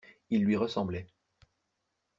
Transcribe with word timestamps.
Il 0.31 0.43
lui 0.45 0.57
ressemblait. 0.57 1.05